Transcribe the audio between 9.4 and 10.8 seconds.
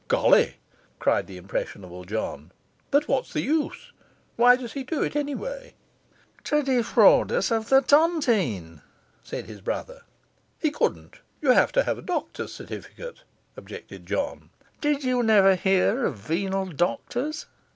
his brother. 'He